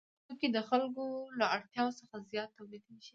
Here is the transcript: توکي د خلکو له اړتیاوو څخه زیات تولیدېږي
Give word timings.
توکي 0.27 0.47
د 0.55 0.59
خلکو 0.69 1.03
له 1.39 1.45
اړتیاوو 1.55 1.97
څخه 1.99 2.15
زیات 2.31 2.49
تولیدېږي 2.57 3.09